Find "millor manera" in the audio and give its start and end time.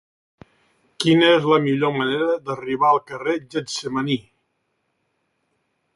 1.65-2.29